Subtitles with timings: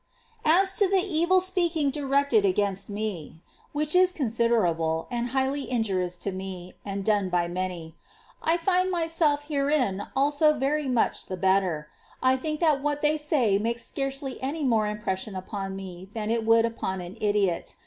[0.45, 0.53] 4.
[0.53, 5.69] As to the evil speaking directed against me, ^^^..^ Insensibility— which is considerable, and highly
[5.69, 6.81] injurious to me, to detrac tion.
[6.93, 7.95] and done by many,—
[8.41, 11.87] I find myself herein also very much the better.
[12.19, 16.47] I think that what they say makes scarcely any more impression upon me than it
[16.47, 17.75] would upon an idiot.